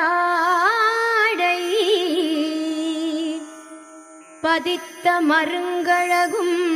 பதித்த 4.40 5.06
மருங்கழகும் 5.30 6.75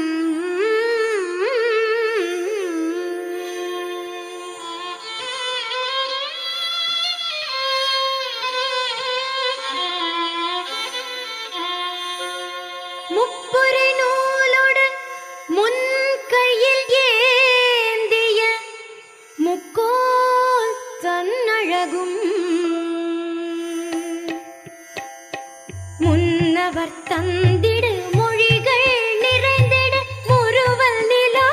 அவர் 26.70 26.92
தந்திடு 27.08 27.88
மொழிகள் 28.16 28.84
நிறைந்திட 29.22 29.94
முருவல் 30.28 31.00
நிலா 31.10 31.46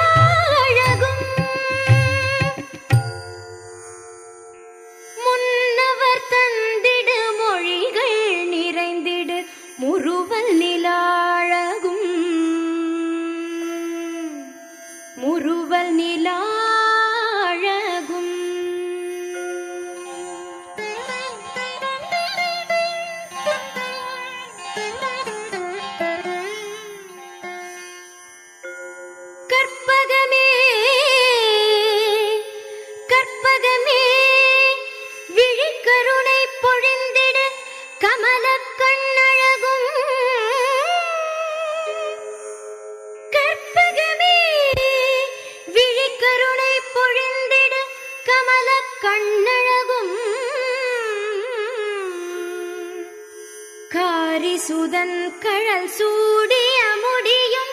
அழகும். 0.58 1.22
முன்னவர் 5.18 6.24
தந்திடு 6.34 7.18
மொழிகள் 7.40 8.18
நிறைந்திடு 8.54 9.38
முறுவல் 9.78 10.52
நிலாழகும் 10.60 12.06
முருவல் 15.18 15.94
நிலா 15.96 16.38
கற்பகமே 29.52 30.50
கற்பகமே. 33.12 34.04
விழிக்கருணை 35.36 36.42
பொழிந்திட 36.64 37.38
கமல 38.00 38.46
கண்ணழகும். 38.82 39.88
கற்பகமே 43.36 44.38
விழிக்கருணை 45.76 46.74
பொழிந்திட 46.96 47.74
கமல 48.30 48.70
கண்ணழகும். 49.02 50.14
காரிசுதன் 53.90 55.18
கழல் 55.40 55.88
சூடிய 55.88 56.80
முடியும் 57.04 57.67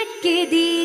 আটকে 0.03 0.37
দিয়ে 0.53 0.82